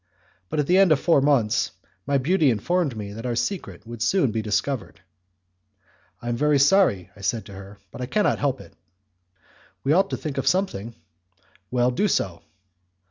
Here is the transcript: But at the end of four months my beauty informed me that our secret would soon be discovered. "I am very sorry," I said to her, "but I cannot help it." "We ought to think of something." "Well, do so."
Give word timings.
But 0.49 0.59
at 0.59 0.65
the 0.65 0.79
end 0.79 0.91
of 0.91 0.99
four 0.99 1.21
months 1.21 1.73
my 2.07 2.17
beauty 2.17 2.49
informed 2.49 2.97
me 2.97 3.13
that 3.13 3.27
our 3.27 3.35
secret 3.35 3.85
would 3.85 4.01
soon 4.01 4.31
be 4.31 4.41
discovered. 4.41 4.99
"I 6.23 6.27
am 6.29 6.35
very 6.35 6.57
sorry," 6.57 7.11
I 7.15 7.21
said 7.21 7.45
to 7.45 7.53
her, 7.53 7.77
"but 7.91 8.01
I 8.01 8.07
cannot 8.07 8.39
help 8.39 8.61
it." 8.61 8.73
"We 9.83 9.93
ought 9.93 10.09
to 10.09 10.17
think 10.17 10.39
of 10.39 10.47
something." 10.47 10.95
"Well, 11.69 11.91
do 11.91 12.07
so." 12.07 12.41